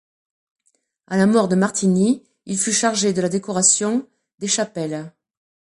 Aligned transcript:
À 1.05 1.15
la 1.15 1.27
mort 1.27 1.47
de 1.47 1.55
Martini, 1.55 2.23
il 2.47 2.57
fut 2.57 2.73
chargé 2.73 3.13
de 3.13 3.21
la 3.21 3.29
décoration 3.29 4.09
des 4.39 4.47
chapelles. 4.47 5.13